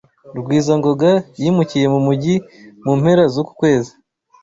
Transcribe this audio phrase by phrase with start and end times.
[0.35, 2.35] Rugwizangoga yimukiye mu mujyi
[2.85, 3.91] mu mpera zuku kwezi.